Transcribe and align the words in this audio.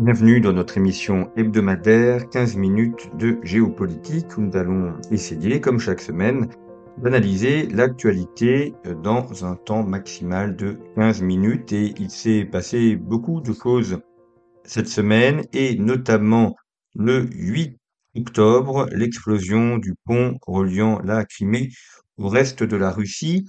Bienvenue 0.00 0.40
dans 0.40 0.52
notre 0.52 0.76
émission 0.76 1.30
hebdomadaire 1.36 2.28
15 2.28 2.56
minutes 2.56 3.10
de 3.16 3.38
géopolitique 3.44 4.36
où 4.36 4.40
nous 4.40 4.56
allons 4.56 4.92
essayer, 5.12 5.60
comme 5.60 5.78
chaque 5.78 6.00
semaine, 6.00 6.48
d'analyser 6.98 7.68
l'actualité 7.68 8.74
dans 9.04 9.44
un 9.44 9.54
temps 9.54 9.84
maximal 9.84 10.56
de 10.56 10.80
15 10.96 11.22
minutes 11.22 11.72
et 11.72 11.94
il 12.00 12.10
s'est 12.10 12.44
passé 12.44 12.96
beaucoup 12.96 13.40
de 13.40 13.52
choses 13.52 14.00
cette 14.64 14.88
semaine 14.88 15.44
et 15.52 15.76
notamment 15.76 16.56
le 16.96 17.28
8 17.32 17.78
octobre, 18.16 18.88
l'explosion 18.90 19.78
du 19.78 19.94
pont 20.04 20.38
reliant 20.44 21.00
la 21.04 21.24
Crimée 21.24 21.70
au 22.18 22.28
reste 22.28 22.64
de 22.64 22.76
la 22.76 22.90
Russie. 22.90 23.46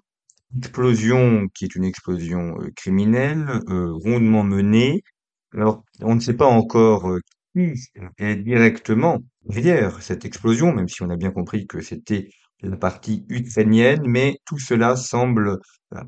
Explosion 0.56 1.48
qui 1.56 1.66
est 1.66 1.76
une 1.76 1.84
explosion 1.86 2.56
euh, 2.62 2.70
criminelle, 2.76 3.62
euh, 3.68 3.92
rondement 3.94 4.44
menée. 4.44 5.02
Alors, 5.56 5.84
on 6.02 6.16
ne 6.16 6.20
sait 6.20 6.34
pas 6.34 6.48
encore 6.48 7.10
euh, 7.10 7.22
qui 7.56 7.74
est 8.18 8.36
directement 8.36 9.20
derrière 9.46 10.02
cette 10.02 10.26
explosion, 10.26 10.74
même 10.74 10.90
si 10.90 11.02
on 11.02 11.10
a 11.10 11.16
bien 11.16 11.32
compris 11.32 11.66
que 11.66 11.82
c'était 11.82 12.30
la 12.62 12.76
partie 12.76 13.26
ukrainienne, 13.30 14.04
mais 14.06 14.38
tout 14.46 14.60
cela 14.60 14.98
semble 14.98 15.60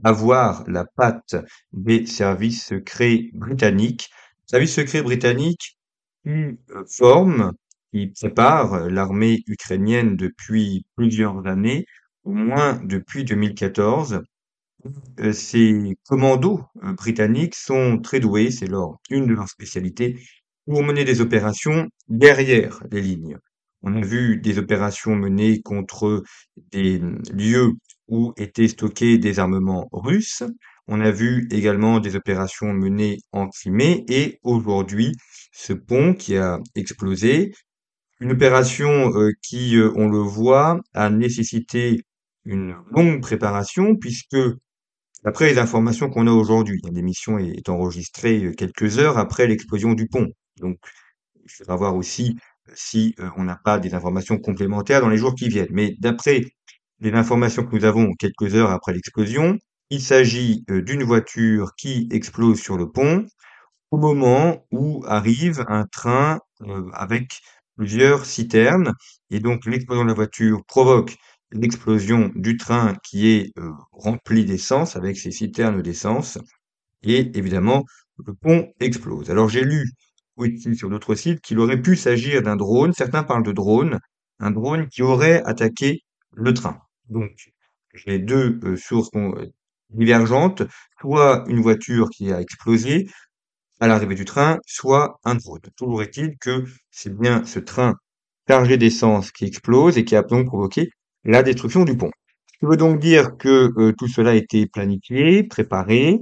avoir 0.03 0.63
la 0.67 0.85
patte 0.85 1.35
des 1.71 2.05
services 2.05 2.65
secrets 2.65 3.29
britanniques. 3.33 4.09
Services 4.45 4.75
secrets 4.75 5.01
britanniques 5.01 5.77
qui 6.25 6.59
forment, 6.89 7.53
qui 7.93 8.07
préparent 8.07 8.89
l'armée 8.89 9.43
ukrainienne 9.47 10.17
depuis 10.17 10.85
plusieurs 10.97 11.47
années, 11.47 11.85
au 12.25 12.33
moins 12.33 12.81
depuis 12.83 13.23
2014. 13.23 14.21
Euh, 15.19 15.33
ces 15.33 15.97
commandos 16.07 16.61
euh, 16.83 16.93
britanniques 16.93 17.55
sont 17.55 17.99
très 17.99 18.19
doués, 18.19 18.51
c'est 18.51 18.67
leur 18.67 18.99
une 19.09 19.25
de 19.27 19.33
leurs 19.33 19.49
spécialités, 19.49 20.19
pour 20.65 20.83
mener 20.83 21.03
des 21.03 21.21
opérations 21.21 21.87
derrière 22.07 22.83
les 22.91 23.01
lignes. 23.01 23.37
On 23.81 23.95
a 23.95 24.01
vu 24.01 24.37
des 24.37 24.57
opérations 24.59 25.15
menées 25.15 25.61
contre 25.61 26.23
des 26.71 27.01
lieux 27.33 27.71
où 28.07 28.33
étaient 28.37 28.67
stockés 28.67 29.17
des 29.17 29.39
armements 29.39 29.87
russes. 29.91 30.43
On 30.87 31.01
a 31.01 31.11
vu 31.11 31.47
également 31.51 31.99
des 31.99 32.15
opérations 32.15 32.73
menées 32.73 33.17
en 33.31 33.49
Crimée 33.49 34.05
et 34.09 34.39
aujourd'hui 34.43 35.13
ce 35.51 35.73
pont 35.73 36.13
qui 36.13 36.37
a 36.37 36.59
explosé. 36.75 37.53
Une 38.19 38.31
opération 38.31 39.11
euh, 39.15 39.31
qui, 39.43 39.77
on 39.95 40.07
le 40.09 40.19
voit, 40.19 40.81
a 40.93 41.09
nécessité 41.09 42.01
une 42.45 42.75
longue 42.91 43.21
préparation 43.21 43.95
puisque 43.95 44.37
D'après 45.23 45.51
les 45.51 45.59
informations 45.59 46.09
qu'on 46.09 46.27
a 46.27 46.31
aujourd'hui, 46.31 46.81
l'émission 46.91 47.37
est 47.39 47.69
enregistrée 47.69 48.43
euh, 48.45 48.53
quelques 48.53 48.99
heures 48.99 49.17
après 49.17 49.47
l'explosion 49.47 49.93
du 49.93 50.07
pont. 50.07 50.27
Donc, 50.59 50.77
il 51.43 51.51
faudra 51.51 51.75
voir 51.75 51.95
aussi 51.95 52.37
euh, 52.69 52.73
si 52.75 53.15
euh, 53.19 53.29
on 53.37 53.43
n'a 53.43 53.57
pas 53.63 53.79
des 53.79 53.93
informations 53.93 54.37
complémentaires 54.37 55.01
dans 55.01 55.09
les 55.09 55.17
jours 55.17 55.35
qui 55.35 55.49
viennent. 55.49 55.67
Mais 55.71 55.95
d'après 55.99 56.41
les 56.99 57.11
informations 57.13 57.65
que 57.65 57.75
nous 57.75 57.85
avons 57.85 58.13
quelques 58.13 58.55
heures 58.55 58.71
après 58.71 58.93
l'explosion, 58.93 59.57
il 59.89 60.01
s'agit 60.01 60.63
d'une 60.67 61.03
voiture 61.03 61.73
qui 61.77 62.09
explose 62.11 62.59
sur 62.59 62.77
le 62.77 62.91
pont 62.91 63.25
au 63.91 63.97
moment 63.97 64.65
où 64.71 65.03
arrive 65.07 65.63
un 65.69 65.85
train 65.85 66.39
avec 66.93 67.39
plusieurs 67.77 68.25
citernes. 68.25 68.91
Et 69.29 69.39
donc 69.39 69.65
l'explosion 69.65 70.03
de 70.03 70.09
la 70.09 70.13
voiture 70.15 70.65
provoque 70.65 71.15
l'explosion 71.51 72.31
du 72.35 72.57
train 72.57 72.95
qui 73.03 73.27
est 73.27 73.57
euh, 73.57 73.71
rempli 73.91 74.45
d'essence 74.45 74.95
avec 74.95 75.17
ses 75.17 75.31
citernes 75.31 75.81
d'essence 75.81 76.37
et 77.03 77.37
évidemment 77.37 77.85
le 78.25 78.33
pont 78.33 78.71
explose. 78.79 79.29
Alors 79.29 79.49
j'ai 79.49 79.63
lu 79.63 79.89
oui, 80.37 80.59
sur 80.75 80.89
d'autres 80.89 81.15
sites 81.15 81.41
qu'il 81.41 81.59
aurait 81.59 81.81
pu 81.81 81.95
s'agir 81.95 82.43
d'un 82.43 82.55
drone, 82.55 82.93
certains 82.93 83.23
parlent 83.23 83.43
de 83.43 83.51
drone, 83.51 83.99
un 84.39 84.51
drone 84.51 84.87
qui 84.87 85.01
aurait 85.01 85.41
attaqué 85.43 86.01
le 86.33 86.53
train. 86.53 86.79
Donc 87.09 87.31
j'ai 87.93 88.19
deux 88.19 88.59
euh, 88.63 88.77
sources 88.77 89.09
divergentes, 89.89 90.63
soit 91.01 91.43
une 91.47 91.61
voiture 91.61 92.09
qui 92.09 92.31
a 92.31 92.39
explosé 92.41 93.07
à 93.79 93.87
l'arrivée 93.87 94.15
du 94.15 94.25
train, 94.25 94.59
soit 94.65 95.19
un 95.23 95.35
drone. 95.35 95.61
Toujours 95.75 96.03
est-il 96.03 96.37
que 96.39 96.65
c'est 96.91 97.15
bien 97.17 97.43
ce 97.45 97.59
train 97.59 97.95
chargé 98.47 98.77
d'essence 98.77 99.31
qui 99.31 99.45
explose 99.45 99.97
et 99.97 100.05
qui 100.05 100.15
a 100.15 100.23
donc 100.23 100.47
provoqué 100.47 100.89
la 101.27 101.43
destruction 101.43 101.83
du 101.83 101.95
pont. 101.95 102.11
Ce 102.47 102.59
qui 102.59 102.65
veut 102.65 102.77
donc 102.77 102.99
dire 102.99 103.37
que 103.37 103.71
euh, 103.77 103.93
tout 103.97 104.07
cela 104.07 104.31
a 104.31 104.35
été 104.35 104.65
planifié, 104.65 105.43
préparé. 105.43 106.19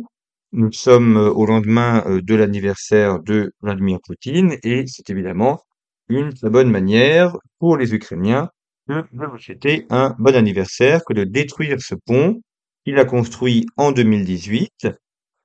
Nous 0.51 0.71
sommes 0.71 1.17
euh, 1.17 1.29
au 1.29 1.45
lendemain 1.45 2.03
euh, 2.07 2.21
de 2.21 2.35
l'anniversaire 2.35 3.19
de 3.19 3.53
Vladimir 3.61 3.99
Poutine 4.03 4.57
et 4.63 4.83
c'est 4.87 5.09
évidemment 5.11 5.61
une 6.09 6.33
très 6.33 6.49
bonne 6.49 6.71
manière 6.71 7.37
pour 7.59 7.77
les 7.77 7.93
Ukrainiens 7.93 8.49
de 8.87 9.03
souhaiter 9.39 9.85
un 9.89 10.15
bon 10.19 10.35
anniversaire 10.35 11.03
que 11.05 11.13
de 11.13 11.23
détruire 11.23 11.81
ce 11.81 11.95
pont 11.95 12.41
qu'il 12.83 12.99
a 12.99 13.05
construit 13.05 13.65
en 13.77 13.91
2018 13.91 14.87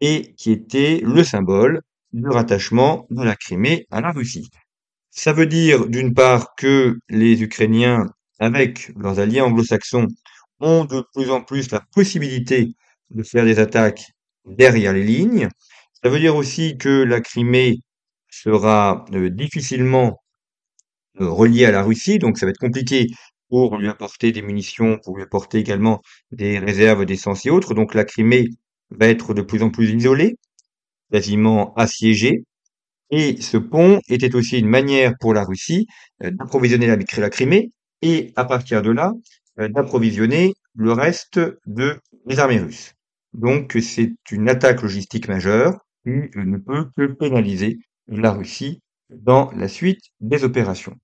et 0.01 0.35
qui 0.37 0.53
était 0.53 1.01
le 1.03 1.25
symbole 1.25 1.81
du 2.13 2.29
rattachement 2.29 3.07
de 3.11 3.23
la 3.23 3.37
Crimée 3.37 3.87
à 3.91 4.01
la 4.01 4.11
Russie. 4.11 4.51
Ça 5.11 5.33
veut 5.33 5.47
dire 5.47 5.87
d'une 5.87 6.13
part 6.13 6.55
que 6.57 6.99
les 7.09 7.43
Ukrainiens 7.43 8.07
avec 8.41 8.91
leurs 8.97 9.21
alliés 9.21 9.41
anglo-saxons, 9.43 10.09
ont 10.61 10.85
de 10.85 11.05
plus 11.15 11.31
en 11.31 11.43
plus 11.43 11.71
la 11.71 11.81
possibilité 11.95 12.75
de 13.11 13.23
faire 13.23 13.45
des 13.45 13.59
attaques 13.59 14.03
derrière 14.47 14.93
les 14.93 15.05
lignes. 15.05 15.49
Ça 16.03 16.11
veut 16.11 16.19
dire 16.19 16.37
aussi 16.37 16.77
que 16.79 17.03
la 17.03 17.21
Crimée 17.21 17.79
sera 18.31 19.05
euh, 19.13 19.31
difficilement 19.31 20.19
euh, 21.21 21.29
reliée 21.29 21.67
à 21.67 21.71
la 21.71 21.83
Russie, 21.83 22.19
donc 22.19 22.39
ça 22.39 22.47
va 22.47 22.51
être 22.51 22.59
compliqué 22.59 23.07
pour 23.49 23.77
lui 23.77 23.89
apporter 23.89 24.33
des 24.33 24.43
munitions, 24.43 24.99
pour 25.05 25.17
lui 25.17 25.25
apporter 25.25 25.59
également 25.59 26.01
des 26.31 26.59
réserves 26.59 27.05
d'essence 27.05 27.45
et 27.47 27.51
autres. 27.51 27.75
Donc 27.75 27.95
la 27.95 28.05
Crimée 28.05 28.49
va 28.91 29.09
être 29.09 29.35
de 29.35 29.43
plus 29.43 29.63
en 29.63 29.71
plus 29.71 29.91
isolée, 29.91 30.37
quasiment 31.13 31.75
assiégée. 31.75 32.45
Et 33.11 33.41
ce 33.41 33.57
pont 33.57 34.01
était 34.09 34.37
aussi 34.37 34.59
une 34.59 34.69
manière 34.69 35.15
pour 35.21 35.35
la 35.35 35.45
Russie 35.45 35.87
euh, 36.23 36.31
d'approvisionner 36.31 36.87
la 36.87 37.31
Crimée 37.31 37.71
et 38.03 38.33
à 38.37 38.45
partir 38.45 38.83
de 38.83 38.91
là, 38.91 39.13
euh, 39.59 39.69
d'approvisionner 39.69 40.55
le 40.75 40.93
reste 40.93 41.41
de 41.67 41.99
les 42.27 42.39
armées 42.39 42.61
russes. 42.61 42.95
Donc 43.33 43.77
c'est 43.81 44.13
une 44.31 44.49
attaque 44.49 44.83
logistique 44.83 45.29
majeure 45.29 45.79
qui 46.05 46.11
ne 46.37 46.57
peut 46.59 46.89
que 46.97 47.07
pénaliser 47.07 47.79
la 48.09 48.33
Russie 48.33 48.81
dans 49.11 49.51
la 49.53 49.69
suite 49.69 50.01
des 50.21 50.45
opérations. 50.45 50.97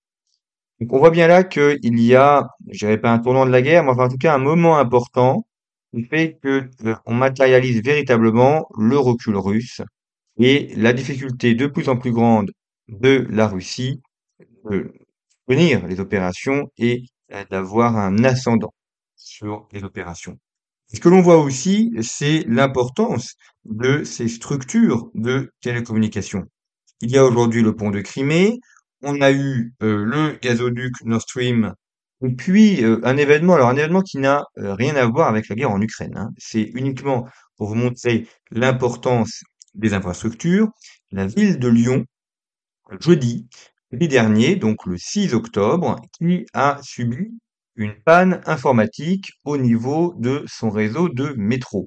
Donc 0.81 0.93
on 0.93 0.99
voit 0.99 1.11
bien 1.11 1.27
là 1.27 1.45
qu'il 1.45 2.01
y 2.01 2.15
a, 2.15 2.49
je 2.71 2.79
dirais 2.79 2.99
pas 2.99 3.13
un 3.13 3.19
tournant 3.19 3.47
de 3.47 3.51
la 3.51 3.63
guerre, 3.63 3.85
mais 3.85 3.91
enfin 3.91 4.07
en 4.07 4.09
tout 4.09 4.19
cas 4.19 4.35
un 4.35 4.39
moment 4.39 4.79
important 4.79 5.47
qui 5.95 6.05
fait 6.05 6.39
que 6.43 6.69
euh, 6.85 6.95
on 7.07 7.15
matérialise 7.15 7.83
véritablement 7.83 8.69
le 8.77 8.99
recul 8.99 9.37
russe 9.37 9.81
et 10.39 10.75
la 10.77 10.93
difficulté 10.93 11.55
de 11.55 11.67
plus 11.67 11.89
en 11.89 11.97
plus 11.97 12.13
grande 12.13 12.51
de 12.89 13.27
la 13.31 13.49
Russie 13.49 14.03
de 14.71 14.93
les 15.55 16.01
opérations 16.01 16.71
et 16.79 17.05
euh, 17.33 17.45
d'avoir 17.51 17.97
un 17.97 18.25
ascendant 18.25 18.75
sur 19.17 19.69
les 19.73 19.85
opérations. 19.85 20.39
Ce 20.93 21.01
que 21.01 21.09
l'on 21.09 21.21
voit 21.21 21.39
aussi, 21.39 21.93
c'est 22.03 22.45
l'importance 22.47 23.35
de 23.65 24.05
ces 24.05 24.29
structures 24.29 25.11
de 25.15 25.51
télécommunications. 25.61 26.45
Il 27.01 27.11
y 27.11 27.19
a 27.19 27.25
aujourd'hui 27.25 27.63
le 27.63 27.75
pont 27.75 27.91
de 27.91 28.01
Crimée, 28.01 28.59
on 29.03 29.21
a 29.21 29.33
eu 29.33 29.75
euh, 29.83 30.05
le 30.05 30.39
gazoduc 30.41 30.93
Nord 31.05 31.23
Stream, 31.23 31.75
et 32.25 32.35
puis 32.35 32.85
euh, 32.85 33.01
un 33.05 33.17
événement, 33.17 33.55
alors 33.55 33.69
un 33.69 33.77
événement 33.77 34.03
qui 34.03 34.19
n'a 34.19 34.45
rien 34.57 34.97
à 34.97 35.07
voir 35.07 35.29
avec 35.29 35.49
la 35.49 35.57
guerre 35.57 35.71
en 35.71 35.81
Ukraine. 35.81 36.17
Hein. 36.17 36.31
C'est 36.39 36.71
uniquement 36.75 37.29
pour 37.57 37.69
vous 37.69 37.75
montrer 37.75 38.27
l'importance 38.51 39.43
des 39.75 39.93
infrastructures. 39.93 40.69
La 41.13 41.27
ville 41.27 41.59
de 41.59 41.69
Lyon, 41.69 42.05
jeudi, 43.01 43.49
dernier, 43.93 44.57
donc 44.57 44.87
le 44.87 44.97
6 44.97 45.35
octobre, 45.35 45.97
qui 46.19 46.47
a 46.53 46.79
subi 46.83 47.29
une 47.77 47.95
panne 48.05 48.41
informatique 48.47 49.33
au 49.45 49.57
niveau 49.59 50.15
de 50.19 50.45
son 50.47 50.71
réseau 50.71 51.09
de 51.09 51.35
métro. 51.37 51.87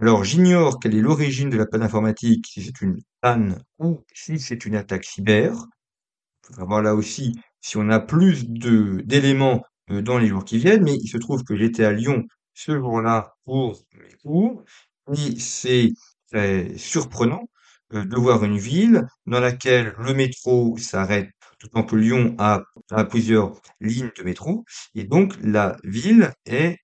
Alors 0.00 0.24
j'ignore 0.24 0.78
quelle 0.78 0.94
est 0.94 1.00
l'origine 1.00 1.50
de 1.50 1.56
la 1.56 1.66
panne 1.66 1.82
informatique, 1.82 2.46
si 2.48 2.62
c'est 2.62 2.80
une 2.80 2.96
panne 3.20 3.62
ou 3.78 4.00
si 4.14 4.38
c'est 4.38 4.64
une 4.64 4.76
attaque 4.76 5.04
cyber. 5.04 5.52
Il 6.44 6.46
faudra 6.48 6.64
voir 6.66 6.82
là 6.82 6.94
aussi 6.94 7.34
si 7.60 7.76
on 7.76 7.88
a 7.90 8.00
plus 8.00 8.44
d'éléments 8.48 9.62
euh, 9.90 10.02
dans 10.02 10.18
les 10.18 10.28
jours 10.28 10.44
qui 10.44 10.58
viennent, 10.58 10.84
mais 10.84 10.94
il 10.94 11.08
se 11.08 11.18
trouve 11.18 11.42
que 11.44 11.56
j'étais 11.56 11.84
à 11.84 11.92
Lyon 11.92 12.22
ce 12.54 12.78
jour-là 12.78 13.34
pour 13.44 13.76
mes 13.94 14.14
cours, 14.22 14.62
et 15.12 15.38
c'est 15.38 15.90
surprenant 16.76 17.48
euh, 17.94 18.04
de 18.04 18.16
voir 18.16 18.44
une 18.44 18.58
ville 18.58 19.06
dans 19.26 19.40
laquelle 19.40 19.94
le 19.98 20.14
métro 20.14 20.76
s'arrête, 20.78 21.33
tout 21.58 21.68
en 21.74 21.84
que 21.84 21.96
Lyon 21.96 22.34
a, 22.38 22.62
plusieurs 23.08 23.52
lignes 23.80 24.10
de 24.16 24.22
métro, 24.22 24.64
et 24.94 25.04
donc 25.04 25.34
la 25.42 25.76
ville 25.84 26.32
est 26.46 26.78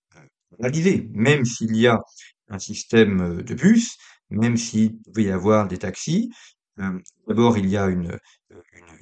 paralysée, 0.58 1.08
même 1.12 1.44
s'il 1.44 1.76
y 1.76 1.86
a 1.86 2.00
un 2.48 2.58
système 2.58 3.20
euh, 3.20 3.42
de 3.42 3.54
bus, 3.54 3.96
même 4.30 4.56
s'il 4.56 4.98
peut 5.14 5.22
y 5.22 5.30
avoir 5.30 5.68
des 5.68 5.78
taxis. 5.78 6.30
Euh, 6.80 6.98
d'abord, 7.28 7.58
il 7.58 7.68
y 7.68 7.76
a 7.76 7.86
une, 7.86 8.18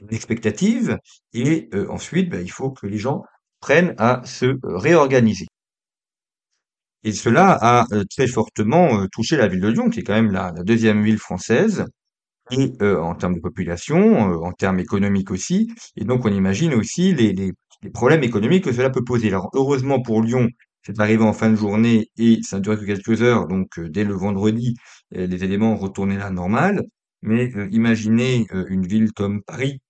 une, 0.01 0.15
expectative, 0.15 0.99
et 1.33 1.69
ensuite, 1.89 2.31
ben, 2.31 2.41
il 2.43 2.51
faut 2.51 2.71
que 2.71 2.87
les 2.87 2.99
gens 2.99 3.23
prennent 3.61 3.95
à 3.99 4.23
se 4.25 4.59
réorganiser. 4.63 5.47
Et 7.05 7.13
cela 7.13 7.57
a 7.61 7.87
euh, 7.93 8.05
très 8.11 8.27
fortement 8.27 9.01
euh, 9.03 9.07
touché 9.13 9.37
la 9.37 9.49
ville 9.49 9.61
de 9.61 9.69
Lyon, 9.69 9.89
qui 9.91 10.01
est 10.01 10.03
quand 10.03 10.15
même 10.15 10.33
la 10.33 10.53
deuxième 10.65 11.03
ville 11.03 11.19
française, 11.19 11.85
et 12.51 12.73
euh, 12.83 13.01
en 13.01 13.15
termes 13.15 13.35
de 13.35 13.41
population, 13.41 14.21
en 14.43 14.53
termes 14.53 14.79
économiques 14.81 15.31
aussi. 15.31 15.69
Et 15.97 16.05
donc 16.05 16.25
on 16.25 16.33
imagine 16.33 16.75
aussi 16.75 17.15
les, 17.15 17.33
les, 17.33 17.53
les, 17.83 17.91
problèmes 17.91 18.23
économiques 18.25 18.65
que 18.65 18.73
cela 18.73 18.91
peut 18.91 19.05
poser. 19.05 19.29
Alors 19.29 19.51
heureusement 19.55 20.01
pour 20.03 20.23
Lyon, 20.23 20.49
c'est 20.83 21.01
arrivé 21.01 21.23
en 21.25 21.33
fin 21.33 21.51
de 21.51 21.57
journée 21.57 22.09
et 22.19 22.41
ça 22.43 22.59
ne 22.59 22.63
durait 22.63 22.79
que 22.79 22.85
quelques 22.85 23.23
heures, 23.23 23.47
donc 23.49 23.79
dès 23.81 24.05
le 24.05 24.15
vendredi, 24.15 24.75
les 25.11 25.45
éléments 25.45 25.77
retournaient 25.77 26.17
à 26.17 26.21
la 26.21 26.31
normale. 26.31 26.83
Mais 27.23 27.51
imaginez 27.73 28.47
une 28.69 28.87
ville 28.87 29.13
comme 29.13 29.43
Paris, 29.43 29.81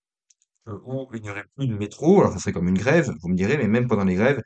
où 0.85 1.07
il 1.13 1.21
n'y 1.21 1.29
aurait 1.29 1.45
plus 1.55 1.67
de 1.67 1.75
métro, 1.75 2.19
alors 2.21 2.33
ça 2.33 2.39
serait 2.39 2.53
comme 2.53 2.67
une 2.67 2.77
grève, 2.77 3.11
vous 3.21 3.29
me 3.29 3.35
direz, 3.35 3.57
mais 3.57 3.67
même 3.67 3.87
pendant 3.87 4.03
les 4.03 4.15
grèves, 4.15 4.41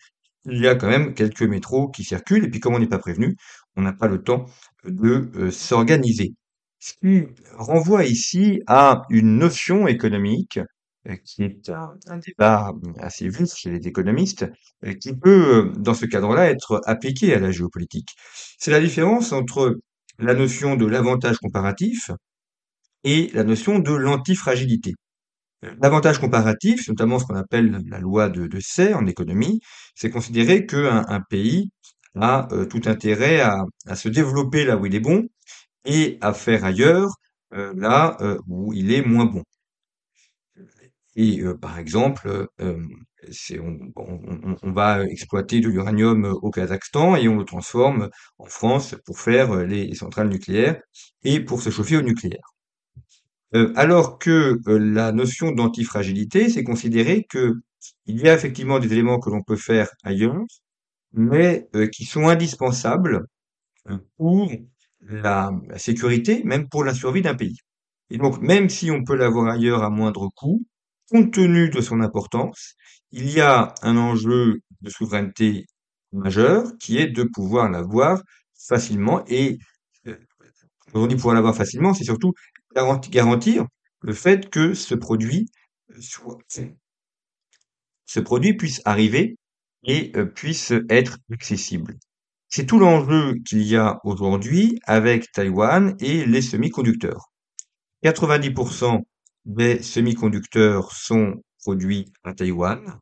il 0.45 0.62
y 0.62 0.68
a 0.68 0.75
quand 0.75 0.89
même 0.89 1.13
quelques 1.13 1.44
métros 1.44 1.89
qui 1.89 2.04
circulent, 2.04 2.45
et 2.45 2.50
puis 2.50 2.60
comme 2.60 2.75
on 2.75 2.80
n'est 2.80 2.88
pas 2.88 3.00
prévenu, 3.00 3.36
on 3.75 3.81
n'a 3.81 3.94
pas 3.94 4.07
le 4.07 4.21
temps 4.24 4.45
de 4.86 5.31
euh, 5.36 5.51
s'organiser. 5.51 6.36
Ce 6.85 6.91
qui 7.00 7.24
renvoie 7.56 8.03
ici 8.03 8.62
à 8.68 9.03
une 9.09 9.38
notion 9.38 9.88
économique 9.88 10.59
euh, 11.07 11.15
qui 11.24 11.44
est 11.44 11.69
un, 11.69 12.18
débat 12.18 12.74
assez 13.00 13.30
vif 13.30 13.53
chez 13.56 13.69
les 13.69 13.88
économistes, 13.88 14.45
euh, 14.85 14.94
qui 14.94 15.15
peut, 15.15 15.71
dans 15.77 15.94
ce 15.94 16.06
cadre-là, 16.06 16.50
être 16.50 16.81
appliqué 16.85 17.33
à 17.33 17.39
la 17.39 17.51
géopolitique. 17.51 18.09
C'est 18.59 18.71
la 18.71 18.81
différence 18.81 19.31
entre 19.31 19.80
la 20.19 20.33
notion 20.33 20.75
de 20.75 20.85
l'avantage 20.85 21.38
comparatif 21.38 22.12
et 23.06 23.31
la 23.33 23.45
notion 23.45 23.79
de 23.79 23.94
l'antifragilité. 23.94 24.94
L'avantage 25.81 26.19
comparatif, 26.19 26.89
notamment 26.89 27.18
ce 27.18 27.24
qu'on 27.25 27.36
appelle 27.36 27.81
la 27.88 28.00
loi 28.00 28.27
de, 28.27 28.47
de 28.47 28.94
en 28.94 29.07
économie, 29.07 29.62
c'est 29.95 30.09
considérer 30.09 30.65
qu'un 30.65 31.06
un 31.07 31.21
pays 31.21 31.69
a 32.15 32.47
euh, 32.51 32.65
tout 32.65 32.81
intérêt 32.88 33.39
à, 33.39 33.95
se 33.95 34.09
développer 34.09 34.65
là 34.65 34.75
où 34.75 34.86
il 34.86 34.95
est 34.95 35.00
bon 35.00 35.29
et 35.85 36.18
à 36.21 36.33
faire 36.33 36.65
ailleurs 36.65 37.15
euh, 37.53 37.74
là 37.75 38.18
euh, 38.21 38.39
où 38.47 38.74
il 38.74 38.91
est 38.91 39.03
moins 39.03 39.25
bon. 39.25 39.44
Et 41.15 41.44
par 41.62 41.77
exemple, 41.77 42.47
on, 42.59 44.57
on, 44.63 44.71
va 44.71 45.06
exploiter 45.06 45.59
de 45.59 45.69
l'uranium 45.69 46.25
au 46.25 46.50
Kazakhstan 46.50 47.15
et 47.15 47.27
on 47.27 47.38
le 47.38 47.45
transforme 47.45 48.09
en 48.39 48.45
France 48.45 48.95
pour 49.06 49.19
faire 49.19 49.56
les 49.57 49.94
centrales 49.94 50.30
nucléaires 50.30 50.81
et 51.24 51.39
pour 51.39 51.62
se 51.62 51.69
chauffer 51.69 51.97
au 51.97 52.01
nucléaire. 52.01 52.53
Euh, 53.56 53.71
alors 53.75 54.18
que 54.18 54.59
euh, 54.68 54.79
la 54.79 55.12
notion 55.12 55.51
d'antifragilité, 55.51 56.50
c'est 56.50 56.63
considérer 56.63 57.25
que 57.29 57.53
il 58.07 58.19
y 58.19 58.29
a 58.29 58.33
effectivement 58.33 58.79
des 58.79 58.91
éléments 58.94 59.19
que 59.19 59.29
l'on 59.29 59.44
peut 59.44 59.57
faire 59.57 59.89
ailleurs, 60.03 60.41
mais 61.13 61.68
euh, 61.75 61.88
qui 61.88 62.06
sont 62.06 62.27
indispensables 62.29 63.25
pour 64.18 64.51
la, 65.07 65.51
sécurité, 65.77 66.44
même 66.44 66.67
pour 66.69 66.83
la 66.83 66.94
survie 66.94 67.21
d'un 67.21 67.35
pays. 67.35 67.57
Et 68.09 68.17
donc, 68.17 68.39
même 68.41 68.69
si 68.69 68.91
on 68.91 69.03
peut 69.03 69.15
l'avoir 69.15 69.47
ailleurs 69.47 69.83
à 69.83 69.89
moindre 69.89 70.29
coût, 70.35 70.65
compte 71.09 71.33
tenu 71.33 71.69
de 71.69 71.81
son 71.81 72.01
importance, 72.01 72.75
il 73.11 73.29
y 73.29 73.41
a 73.41 73.73
un 73.81 73.97
enjeu 73.97 74.61
de 74.81 74.89
souveraineté 74.89 75.65
majeur 76.11 76.71
qui 76.79 76.97
est 76.97 77.07
de 77.07 77.23
pouvoir 77.23 77.69
l'avoir 77.69 78.21
facilement 78.67 79.23
et 79.27 79.57
quand 80.05 81.01
on 81.03 81.07
dit 81.07 81.15
pouvoir 81.15 81.35
l'avoir 81.35 81.55
facilement, 81.55 81.94
c'est 81.94 82.03
surtout 82.03 82.33
garantir 83.09 83.65
le 84.01 84.13
fait 84.13 84.50
que 84.50 84.73
ce 84.73 84.94
produit 84.95 85.47
euh, 85.91 86.67
ce 88.05 88.19
produit 88.19 88.53
puisse 88.53 88.81
arriver 88.85 89.38
et 89.85 90.11
euh, 90.15 90.25
puisse 90.25 90.71
être 90.89 91.17
accessible. 91.31 91.97
C'est 92.55 92.67
tout 92.67 92.77
l'enjeu 92.77 93.33
qu'il 93.47 93.63
y 93.63 93.75
a 93.75 94.00
aujourd'hui 94.03 94.79
avec 94.83 95.31
Taïwan 95.31 95.95
et 96.00 96.23
les 96.23 96.44
semi-conducteurs. 96.44 97.31
90% 98.03 99.01
des 99.45 99.81
semi-conducteurs 99.81 100.91
sont 100.91 101.41
produits 101.63 102.13
à 102.23 102.35
Taïwan, 102.35 103.00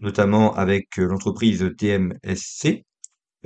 notamment 0.00 0.54
avec 0.54 0.98
euh, 0.98 1.06
l'entreprise 1.06 1.66
TMSC. 1.78 2.84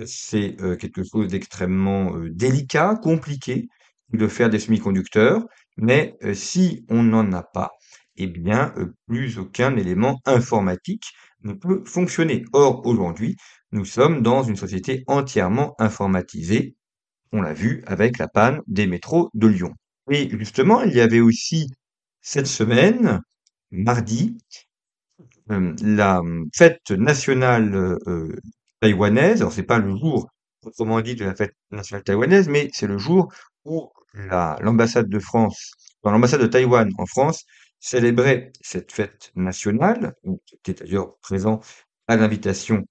C'est 0.04 0.56
quelque 0.80 1.04
chose 1.04 1.28
d'extrêmement 1.28 2.18
délicat, 2.28 2.96
compliqué, 3.00 3.68
de 4.12 4.26
faire 4.26 4.50
des 4.50 4.58
semi-conducteurs, 4.58 5.44
mais 5.76 6.16
euh, 6.24 6.34
si 6.34 6.84
on 6.88 7.04
n'en 7.04 7.32
a 7.32 7.44
pas, 7.44 7.70
eh 8.16 8.26
bien, 8.26 8.72
euh, 8.78 8.94
plus 9.06 9.38
aucun 9.38 9.76
élément 9.76 10.20
informatique 10.24 11.04
ne 11.42 11.52
peut 11.52 11.82
fonctionner. 11.84 12.44
Or, 12.52 12.84
aujourd'hui, 12.86 13.36
nous 13.76 13.84
sommes 13.84 14.22
dans 14.22 14.42
une 14.42 14.56
société 14.56 15.04
entièrement 15.06 15.74
informatisée. 15.78 16.76
On 17.32 17.42
l'a 17.42 17.52
vu 17.52 17.82
avec 17.86 18.16
la 18.16 18.26
panne 18.26 18.62
des 18.66 18.86
métros 18.86 19.30
de 19.34 19.46
Lyon. 19.46 19.74
Et 20.10 20.30
justement, 20.38 20.80
il 20.82 20.94
y 20.94 21.00
avait 21.00 21.20
aussi 21.20 21.68
cette 22.22 22.46
semaine, 22.46 23.20
mardi, 23.70 24.38
euh, 25.50 25.74
la 25.82 26.22
fête 26.54 26.90
nationale 26.90 27.98
taïwanaise. 28.80 29.42
Alors, 29.42 29.52
c'est 29.52 29.62
pas 29.62 29.78
le 29.78 29.94
jour 29.94 30.26
autrement 30.64 31.00
dit 31.02 31.14
de 31.14 31.24
la 31.24 31.34
fête 31.34 31.54
nationale 31.70 32.02
taïwanaise, 32.02 32.48
mais 32.48 32.70
c'est 32.72 32.86
le 32.86 32.98
jour 32.98 33.30
où 33.64 33.90
l'ambassade 34.14 35.08
de 35.08 35.18
France, 35.18 35.72
l'ambassade 36.02 36.40
de 36.40 36.46
Taïwan 36.46 36.88
en 36.96 37.06
France, 37.06 37.44
célébrait 37.78 38.52
cette 38.62 38.90
fête 38.90 39.32
nationale, 39.34 40.14
qui 40.62 40.70
était 40.70 40.84
d'ailleurs 40.84 41.18
présent 41.18 41.60
à 42.08 42.16
l'invitation 42.16 42.84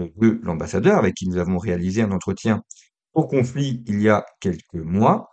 de 0.00 0.40
l'ambassadeur, 0.42 0.98
avec 0.98 1.14
qui 1.14 1.28
nous 1.28 1.38
avons 1.38 1.58
réalisé 1.58 2.02
un 2.02 2.12
entretien 2.12 2.62
au 3.14 3.26
conflit 3.26 3.82
il 3.86 4.00
y 4.00 4.08
a 4.08 4.24
quelques 4.40 4.74
mois. 4.74 5.30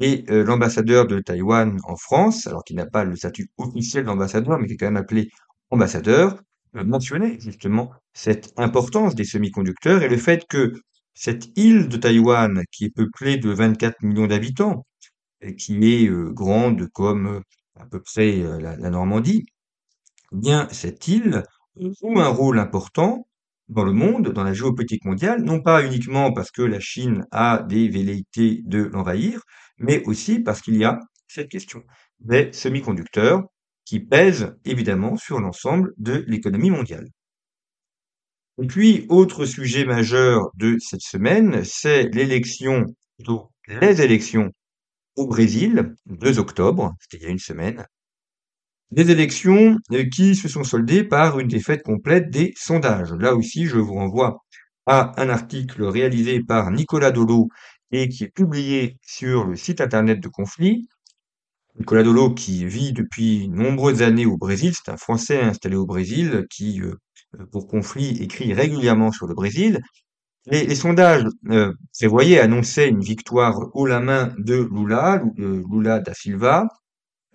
Et 0.00 0.24
euh, 0.30 0.44
l'ambassadeur 0.44 1.06
de 1.06 1.20
Taïwan 1.20 1.78
en 1.84 1.96
France, 1.96 2.46
alors 2.46 2.64
qu'il 2.64 2.76
n'a 2.76 2.86
pas 2.86 3.04
le 3.04 3.16
statut 3.16 3.50
officiel 3.56 4.04
d'ambassadeur, 4.04 4.58
mais 4.58 4.66
qui 4.66 4.74
est 4.74 4.76
quand 4.76 4.86
même 4.86 4.96
appelé 4.96 5.30
ambassadeur, 5.70 6.38
euh, 6.76 6.84
mentionnait 6.84 7.40
justement 7.40 7.92
cette 8.12 8.52
importance 8.58 9.14
des 9.14 9.24
semi-conducteurs 9.24 10.02
et 10.02 10.08
le 10.08 10.18
fait 10.18 10.46
que 10.48 10.72
cette 11.14 11.56
île 11.56 11.88
de 11.88 11.96
Taïwan, 11.96 12.62
qui 12.70 12.84
est 12.86 12.94
peuplée 12.94 13.38
de 13.38 13.50
24 13.50 14.02
millions 14.02 14.26
d'habitants, 14.26 14.84
qui 15.58 15.94
est 15.94 16.08
euh, 16.08 16.30
grande 16.30 16.88
comme 16.92 17.26
euh, 17.26 17.40
à 17.76 17.86
peu 17.86 18.00
près 18.00 18.40
euh, 18.40 18.58
la, 18.60 18.90
Normandie, 18.90 19.44
eh 20.32 20.36
bien 20.36 20.68
cette 20.70 21.08
île 21.08 21.42
joue 21.76 22.18
un 22.18 22.28
rôle 22.28 22.58
important 22.58 23.26
dans 23.68 23.84
le 23.84 23.92
monde, 23.92 24.32
dans 24.32 24.44
la 24.44 24.52
géopolitique 24.52 25.04
mondiale, 25.04 25.42
non 25.42 25.60
pas 25.60 25.84
uniquement 25.84 26.32
parce 26.32 26.50
que 26.50 26.62
la 26.62 26.80
Chine 26.80 27.26
a 27.32 27.62
des 27.62 27.88
velléités 27.88 28.62
de 28.64 28.84
l'envahir, 28.84 29.40
mais 29.78 30.02
aussi 30.04 30.40
parce 30.40 30.60
qu'il 30.60 30.76
y 30.76 30.84
a 30.84 30.98
cette 31.28 31.48
question 31.48 31.82
des 32.20 32.52
semi-conducteurs 32.52 33.42
qui 33.84 34.00
pèsent 34.00 34.54
évidemment 34.64 35.16
sur 35.16 35.40
l'ensemble 35.40 35.92
de 35.98 36.24
l'économie 36.26 36.70
mondiale. 36.70 37.08
Et 38.62 38.66
puis, 38.66 39.06
autre 39.08 39.44
sujet 39.44 39.84
majeur 39.84 40.50
de 40.56 40.76
cette 40.78 41.02
semaine, 41.02 41.62
c'est 41.64 42.04
l'élection, 42.14 42.84
les 43.68 44.02
élections 44.02 44.50
au 45.16 45.26
Brésil, 45.26 45.94
2 46.06 46.38
octobre, 46.38 46.94
c'était 47.00 47.18
il 47.18 47.22
y 47.24 47.28
a 47.28 47.32
une 47.32 47.38
semaine. 47.38 47.86
Des 48.92 49.10
élections 49.10 49.78
euh, 49.92 50.04
qui 50.04 50.36
se 50.36 50.48
sont 50.48 50.62
soldées 50.62 51.02
par 51.02 51.40
une 51.40 51.48
défaite 51.48 51.82
complète 51.82 52.30
des 52.30 52.52
sondages. 52.56 53.12
Là 53.12 53.34
aussi, 53.34 53.66
je 53.66 53.78
vous 53.78 53.94
renvoie 53.94 54.44
à 54.86 55.20
un 55.20 55.28
article 55.28 55.82
réalisé 55.84 56.40
par 56.42 56.70
Nicolas 56.70 57.10
Dolo 57.10 57.48
et 57.90 58.08
qui 58.08 58.24
est 58.24 58.32
publié 58.32 58.96
sur 59.02 59.44
le 59.44 59.56
site 59.56 59.80
internet 59.80 60.20
de 60.20 60.28
Conflit. 60.28 60.86
Nicolas 61.78 62.04
Dolo 62.04 62.32
qui 62.32 62.64
vit 62.64 62.92
depuis 62.92 63.48
nombreuses 63.48 64.02
années 64.02 64.24
au 64.26 64.36
Brésil, 64.36 64.72
c'est 64.74 64.90
un 64.90 64.96
Français 64.96 65.42
installé 65.42 65.76
au 65.76 65.84
Brésil 65.84 66.46
qui 66.48 66.80
euh, 66.80 66.94
pour 67.50 67.66
conflit 67.66 68.22
écrit 68.22 68.54
régulièrement 68.54 69.10
sur 69.10 69.26
le 69.26 69.34
Brésil. 69.34 69.80
Les, 70.46 70.76
sondages 70.76 71.24
euh, 71.50 71.72
prévoyaient, 71.98 72.38
annonçaient 72.38 72.88
une 72.88 73.00
victoire 73.00 73.58
haut 73.74 73.86
la 73.86 73.98
main 73.98 74.32
de 74.38 74.68
Lula, 74.72 75.20
Lula 75.36 75.98
da 75.98 76.14
Silva. 76.14 76.68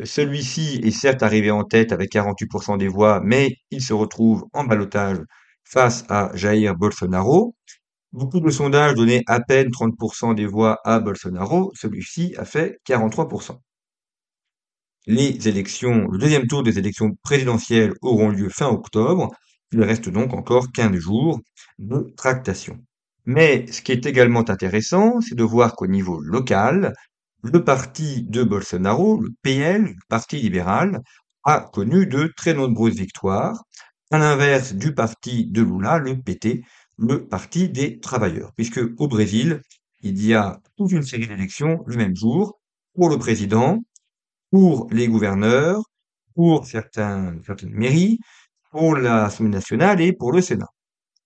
Celui-ci 0.03 0.81
est 0.83 0.91
certes 0.91 1.23
arrivé 1.23 1.51
en 1.51 1.63
tête 1.63 1.91
avec 1.91 2.11
48% 2.11 2.77
des 2.77 2.87
voix, 2.87 3.21
mais 3.23 3.57
il 3.69 3.81
se 3.81 3.93
retrouve 3.93 4.45
en 4.53 4.63
balotage 4.63 5.19
face 5.63 6.05
à 6.09 6.31
Jair 6.33 6.75
Bolsonaro. 6.75 7.55
Beaucoup 8.11 8.39
de 8.39 8.49
sondages 8.49 8.95
donnaient 8.95 9.23
à 9.27 9.39
peine 9.39 9.69
30% 9.69 10.35
des 10.35 10.45
voix 10.45 10.79
à 10.83 10.99
Bolsonaro, 10.99 11.71
celui-ci 11.75 12.33
a 12.37 12.45
fait 12.45 12.79
43%. 12.87 13.59
Les 15.07 15.47
élections, 15.47 16.07
le 16.07 16.17
deuxième 16.17 16.47
tour 16.47 16.63
des 16.63 16.77
élections 16.77 17.11
présidentielles 17.23 17.93
auront 18.01 18.29
lieu 18.29 18.49
fin 18.49 18.67
octobre. 18.67 19.29
Il 19.71 19.81
reste 19.83 20.09
donc 20.09 20.33
encore 20.33 20.71
15 20.71 20.95
jours 20.95 21.39
de 21.79 22.13
tractation. 22.17 22.79
Mais 23.25 23.65
ce 23.71 23.81
qui 23.81 23.91
est 23.91 24.05
également 24.05 24.49
intéressant, 24.49 25.21
c'est 25.21 25.35
de 25.35 25.43
voir 25.43 25.75
qu'au 25.75 25.87
niveau 25.87 26.19
local, 26.21 26.93
le 27.43 27.63
parti 27.63 28.23
de 28.23 28.43
Bolsonaro, 28.43 29.19
le 29.21 29.29
PL, 29.41 29.83
le 29.83 29.95
Parti 30.09 30.37
libéral, 30.37 31.01
a 31.43 31.61
connu 31.61 32.05
de 32.05 32.31
très 32.35 32.53
nombreuses 32.53 32.95
victoires, 32.95 33.63
à 34.11 34.17
l'inverse 34.17 34.73
du 34.73 34.93
parti 34.93 35.45
de 35.47 35.61
Lula, 35.61 35.99
le 35.99 36.19
PT, 36.21 36.63
le 36.97 37.25
Parti 37.27 37.69
des 37.69 37.99
travailleurs, 37.99 38.51
puisque 38.55 38.81
au 38.97 39.07
Brésil, 39.07 39.61
il 40.01 40.23
y 40.25 40.33
a 40.33 40.59
toute 40.77 40.91
une 40.91 41.03
série 41.03 41.27
d'élections 41.27 41.83
le 41.87 41.95
même 41.95 42.15
jour 42.15 42.59
pour 42.93 43.09
le 43.09 43.17
président, 43.17 43.79
pour 44.51 44.87
les 44.91 45.07
gouverneurs, 45.07 45.81
pour 46.35 46.65
certains, 46.65 47.35
certaines 47.45 47.73
mairies, 47.73 48.19
pour 48.71 48.95
l'Assemblée 48.95 49.51
nationale 49.51 50.01
et 50.01 50.13
pour 50.13 50.31
le 50.31 50.41
Sénat. 50.41 50.69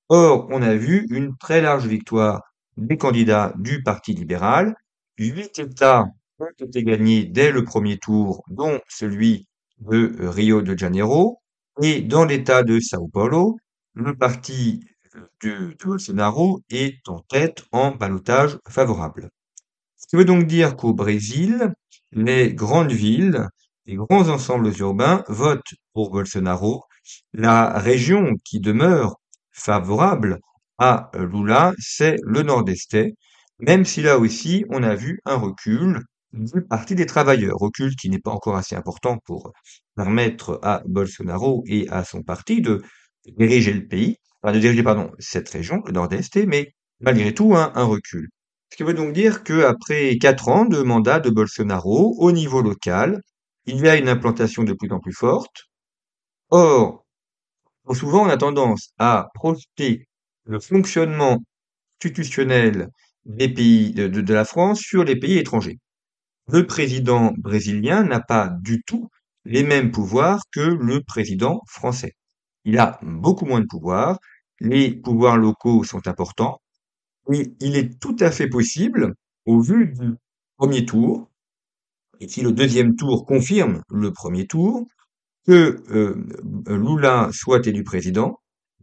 Or, 0.09 0.47
on 0.51 0.61
a 0.61 0.75
vu 0.75 1.07
une 1.09 1.35
très 1.37 1.61
large 1.61 1.87
victoire 1.87 2.41
des 2.77 2.97
candidats 2.97 3.53
du 3.57 3.83
Parti 3.83 4.13
libéral. 4.13 4.75
Huit 5.17 5.59
États 5.59 6.05
ont 6.39 6.47
été 6.59 6.83
gagnés 6.83 7.25
dès 7.25 7.51
le 7.51 7.63
premier 7.63 7.97
tour, 7.97 8.43
dont 8.49 8.79
celui 8.89 9.47
de 9.79 10.15
Rio 10.19 10.61
de 10.61 10.77
Janeiro. 10.77 11.39
Et 11.81 12.01
dans 12.01 12.25
l'État 12.25 12.63
de 12.63 12.79
Sao 12.79 13.07
Paulo, 13.07 13.57
le 13.93 14.15
parti 14.15 14.81
de, 15.41 15.75
Bolsonaro 15.83 16.61
est 16.69 17.07
en 17.07 17.19
tête 17.19 17.63
en 17.71 17.91
balotage 17.91 18.57
favorable. 18.67 19.29
Ce 19.95 20.07
qui 20.07 20.17
veut 20.17 20.25
donc 20.25 20.47
dire 20.47 20.75
qu'au 20.75 20.93
Brésil, 20.93 21.73
les 22.11 22.53
grandes 22.53 22.91
villes, 22.91 23.47
les 23.85 23.95
grands 23.95 24.27
ensembles 24.29 24.71
urbains 24.79 25.23
votent 25.29 25.73
pour 25.93 26.11
Bolsonaro. 26.11 26.83
La 27.33 27.79
région 27.79 28.33
qui 28.43 28.59
demeure 28.59 29.15
favorable 29.51 30.39
à 30.77 31.09
Lula, 31.13 31.73
c'est 31.79 32.17
le 32.23 32.43
Nord-Est, 32.43 32.97
même 33.59 33.85
si 33.85 34.01
là 34.01 34.17
aussi 34.19 34.65
on 34.69 34.83
a 34.83 34.95
vu 34.95 35.19
un 35.25 35.35
recul 35.35 36.01
du 36.33 36.61
Parti 36.61 36.95
des 36.95 37.05
travailleurs, 37.05 37.57
recul 37.57 37.95
qui 37.95 38.09
n'est 38.09 38.19
pas 38.19 38.31
encore 38.31 38.57
assez 38.57 38.75
important 38.75 39.17
pour 39.25 39.53
permettre 39.95 40.59
à 40.63 40.81
Bolsonaro 40.85 41.63
et 41.67 41.87
à 41.89 42.03
son 42.03 42.23
parti 42.23 42.61
de 42.61 42.83
diriger 43.37 43.73
le 43.73 43.87
pays, 43.87 44.17
enfin 44.41 44.53
de 44.53 44.59
diriger 44.59 44.83
pardon 44.83 45.11
cette 45.19 45.49
région, 45.49 45.81
le 45.85 45.93
Nord-Est, 45.93 46.45
mais 46.45 46.73
malgré 46.99 47.33
tout 47.33 47.55
un, 47.55 47.71
un 47.75 47.85
recul. 47.85 48.29
Ce 48.71 48.77
qui 48.77 48.83
veut 48.83 48.93
donc 48.93 49.13
dire 49.13 49.43
qu'après 49.43 50.17
quatre 50.17 50.49
ans 50.49 50.65
de 50.65 50.81
mandat 50.81 51.19
de 51.21 51.29
Bolsonaro 51.29 52.15
au 52.19 52.31
niveau 52.31 52.61
local, 52.61 53.21
il 53.65 53.77
y 53.77 53.87
a 53.87 53.95
une 53.95 54.09
implantation 54.09 54.63
de 54.63 54.73
plus 54.73 54.91
en 54.91 54.99
plus 54.99 55.13
forte. 55.13 55.63
Or, 56.49 57.05
souvent, 57.93 58.23
on 58.25 58.29
a 58.29 58.37
tendance 58.37 58.91
à 58.99 59.29
projeter 59.35 60.07
le 60.45 60.59
fonctionnement 60.59 61.39
institutionnel 62.01 62.89
des 63.25 63.49
pays 63.49 63.93
de, 63.93 64.33
la 64.33 64.45
France 64.45 64.79
sur 64.79 65.03
les 65.03 65.15
pays 65.15 65.37
étrangers. 65.37 65.79
Le 66.51 66.65
président 66.67 67.33
brésilien 67.37 68.03
n'a 68.03 68.19
pas 68.19 68.49
du 68.61 68.83
tout 68.83 69.09
les 69.45 69.63
mêmes 69.63 69.91
pouvoirs 69.91 70.41
que 70.51 70.59
le 70.59 71.01
président 71.01 71.61
français. 71.67 72.13
Il 72.65 72.77
a 72.79 72.99
beaucoup 73.01 73.45
moins 73.45 73.61
de 73.61 73.67
pouvoirs, 73.67 74.19
les 74.59 74.95
pouvoirs 74.95 75.37
locaux 75.37 75.83
sont 75.83 76.07
importants, 76.07 76.59
et 77.31 77.53
il 77.59 77.75
est 77.75 77.99
tout 77.99 78.15
à 78.19 78.31
fait 78.31 78.47
possible, 78.47 79.13
au 79.45 79.59
vu 79.59 79.93
du 79.93 80.13
premier 80.57 80.85
tour, 80.85 81.29
et 82.19 82.27
si 82.27 82.41
le 82.41 82.51
deuxième 82.51 82.95
tour 82.95 83.25
confirme 83.25 83.81
le 83.89 84.11
premier 84.11 84.47
tour, 84.47 84.87
que 85.45 85.83
euh, 85.91 86.15
Lula 86.67 87.29
soit 87.31 87.65
élu 87.67 87.83
président, 87.83 88.39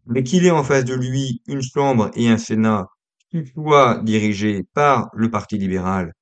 mais 0.06 0.22
qu'il 0.22 0.46
ait 0.46 0.50
en 0.50 0.64
face 0.64 0.84
de 0.84 0.94
lui 0.94 1.42
une 1.46 1.62
Chambre 1.62 2.10
et 2.14 2.28
un 2.28 2.38
Sénat 2.38 2.86
qui 3.32 3.46
soient 3.46 3.98
dirigés 4.04 4.62
par 4.74 5.08
le 5.14 5.30
Parti 5.30 5.56
libéral 5.56 6.12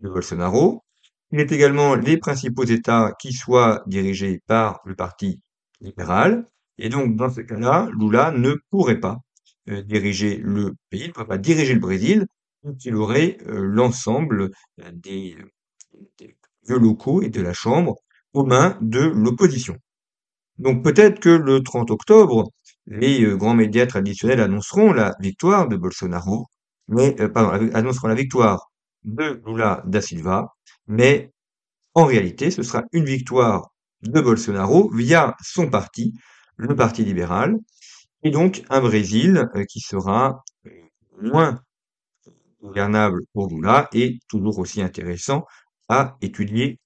de 0.00 0.10
Bolsonaro, 0.10 0.84
il 1.32 1.40
est 1.40 1.50
également 1.50 1.94
les 1.94 2.18
principaux 2.18 2.64
États 2.64 3.14
qui 3.18 3.32
soient 3.32 3.82
dirigés 3.86 4.40
par 4.46 4.80
le 4.84 4.94
Parti 4.94 5.40
libéral, 5.80 6.46
et 6.76 6.90
donc 6.90 7.16
dans 7.16 7.30
ce 7.30 7.40
cas-là, 7.40 7.88
Lula 7.98 8.32
ne 8.32 8.54
pourrait 8.70 9.00
pas 9.00 9.16
euh, 9.70 9.82
diriger 9.82 10.36
le 10.36 10.74
pays, 10.90 11.04
il 11.04 11.08
ne 11.08 11.12
pourrait 11.12 11.26
pas 11.26 11.38
diriger 11.38 11.72
le 11.72 11.80
Brésil, 11.80 12.26
il 12.84 12.96
aurait 12.96 13.38
euh, 13.46 13.62
l'ensemble 13.62 14.50
des, 14.92 15.38
des 16.18 16.36
locaux 16.68 17.22
et 17.22 17.30
de 17.30 17.40
la 17.40 17.54
Chambre 17.54 17.96
aux 18.34 18.44
mains 18.44 18.76
de 18.82 19.00
l'opposition. 19.00 19.76
Donc 20.58 20.84
peut-être 20.84 21.18
que 21.18 21.30
le 21.30 21.62
30 21.62 21.90
octobre, 21.90 22.50
les 22.86 23.24
euh, 23.24 23.36
grands 23.36 23.54
médias 23.54 23.86
traditionnels 23.86 24.40
annonceront 24.40 24.92
la 24.92 25.14
victoire 25.20 25.66
de 25.68 25.76
Bolsonaro, 25.76 26.46
mais 26.88 27.16
euh, 27.20 27.28
pardon, 27.28 27.70
annonceront 27.74 28.08
la 28.08 28.14
victoire 28.14 28.70
de 29.04 29.42
Lula 29.46 29.82
da 29.86 30.00
Silva, 30.00 30.54
mais 30.86 31.32
en 31.94 32.04
réalité, 32.04 32.50
ce 32.50 32.62
sera 32.62 32.84
une 32.92 33.04
victoire 33.04 33.70
de 34.02 34.20
Bolsonaro 34.20 34.90
via 34.94 35.34
son 35.42 35.68
parti, 35.70 36.14
le 36.56 36.74
Parti 36.76 37.04
libéral, 37.04 37.56
et 38.22 38.30
donc 38.30 38.64
un 38.70 38.80
Brésil 38.80 39.48
euh, 39.56 39.64
qui 39.64 39.80
sera 39.80 40.42
moins 41.20 41.60
gouvernable 42.62 43.22
pour 43.32 43.48
Lula 43.48 43.88
et 43.92 44.18
toujours 44.28 44.58
aussi 44.58 44.82
intéressant 44.82 45.44
à 45.88 46.16
étudier 46.20 46.78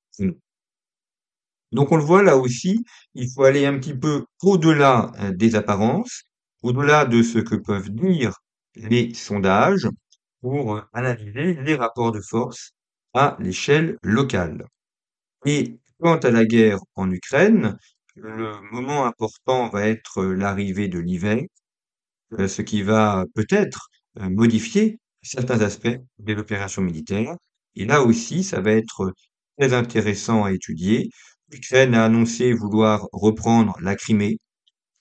donc 1.72 1.90
on 1.90 1.96
le 1.96 2.02
voit 2.02 2.22
là 2.22 2.36
aussi, 2.36 2.84
il 3.14 3.28
faut 3.32 3.44
aller 3.44 3.64
un 3.66 3.78
petit 3.78 3.94
peu 3.94 4.24
au-delà 4.42 5.10
euh, 5.20 5.32
des 5.32 5.54
apparences, 5.56 6.24
au-delà 6.62 7.06
de 7.06 7.22
ce 7.22 7.38
que 7.38 7.56
peuvent 7.56 7.90
dire 7.90 8.34
les 8.74 9.14
sondages 9.14 9.88
pour 10.40 10.76
euh, 10.76 10.82
analyser 10.92 11.54
les 11.54 11.74
rapports 11.74 12.12
de 12.12 12.20
force 12.20 12.72
à 13.14 13.36
l'échelle 13.40 13.98
locale. 14.02 14.66
Et 15.46 15.78
quant 16.00 16.16
à 16.18 16.30
la 16.30 16.44
guerre 16.44 16.78
en 16.96 17.10
Ukraine, 17.10 17.76
le 18.16 18.52
moment 18.72 19.06
important 19.06 19.68
va 19.68 19.86
être 19.86 20.24
l'arrivée 20.24 20.88
de 20.88 20.98
l'hiver, 20.98 21.42
euh, 22.38 22.48
ce 22.48 22.62
qui 22.62 22.82
va 22.82 23.24
peut-être 23.34 23.88
modifier 24.16 24.98
certains 25.22 25.60
aspects 25.62 25.98
de 26.18 26.32
l'opération 26.34 26.82
militaire. 26.82 27.34
Et 27.76 27.86
là 27.86 28.02
aussi, 28.02 28.44
ça 28.44 28.60
va 28.60 28.72
être 28.72 29.12
très 29.58 29.72
intéressant 29.72 30.44
à 30.44 30.52
étudier 30.52 31.08
L'Ukraine 31.52 31.94
a 31.94 32.06
annoncé 32.06 32.54
vouloir 32.54 33.06
reprendre 33.12 33.76
la 33.82 33.94
Crimée. 33.94 34.38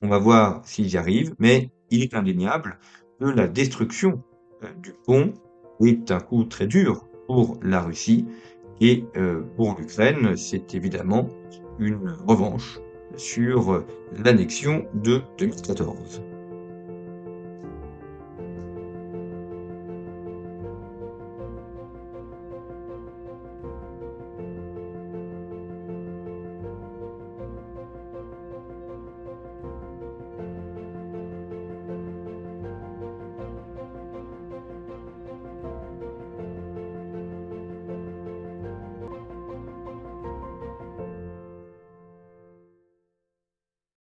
On 0.02 0.10
va 0.10 0.18
voir 0.20 0.68
s'ils 0.68 0.90
y 0.92 0.98
arrivent, 0.98 1.34
mais 1.40 1.72
il 1.92 2.04
est 2.04 2.14
indéniable 2.14 2.78
la 3.30 3.48
destruction 3.48 4.22
euh, 4.64 4.68
du 4.82 4.94
pont 5.06 5.34
est 5.84 6.12
un 6.12 6.20
coup 6.20 6.44
très 6.44 6.68
dur 6.68 7.08
pour 7.28 7.60
la 7.64 7.82
Russie 7.82 8.26
et 8.80 9.06
euh, 9.16 9.42
pour 9.56 9.76
l'Ukraine, 9.78 10.36
c'est 10.36 10.74
évidemment 10.74 11.30
une 11.80 12.16
revanche 12.28 12.80
sur 13.18 13.84
l'annexion 14.24 14.86
de 14.94 15.22
2014. 15.38 16.31